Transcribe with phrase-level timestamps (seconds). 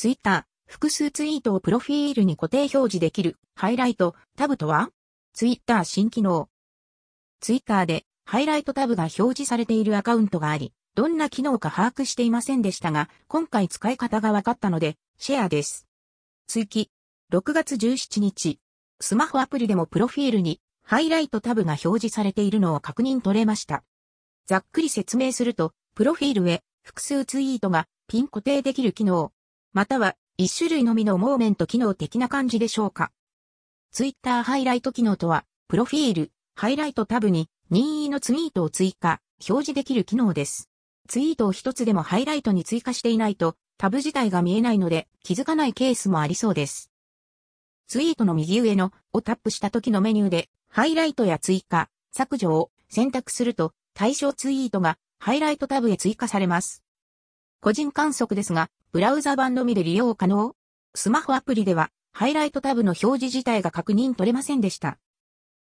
[0.00, 4.88] ツイッター、複数ツイートをプロフィールに固定表示できるハイライトタブとは？
[5.34, 6.48] ツイッター新機能。
[7.42, 15.86] ツイッターでハイライトタブが表示されているアカウントがあり、どんな機能か把握していませんでしたが、今回使い方が分かったので、シェアです。
[16.46, 16.90] 追記。
[17.30, 18.58] 6月17日、
[19.00, 23.84] スマホアプリでもプロフィールにハイライトタブが表示されているのを確認取れました。
[24.46, 29.30] ざっくり説明すると、プロフィールへ複数ツイートがピン固定できる機能、
[29.72, 33.12] または一種類のみのモーメント機能的な感じでしょうか。
[33.92, 40.68] ツイッターハイライト機能とは、プロフィール、ハイライトタブに任意のツイートを追加、表示できる機能です。
[41.08, 46.90] ツイートを一つでもハイライトに追加していないと、タブ自体が見えないので気づかないケースもありそうです。
[47.86, 56.82] ツイートの右上のをタップした時のメニューで、ハイライトや追加、削除を選択すると、対象ツイートがハイライトタブへ追加されます。
[57.62, 60.56] 個人観測ですが、ブラウザ版のみで利用可能
[60.94, 64.96] スマホアプリでは、ハイライトタブの表示自体が確認取れませんでした。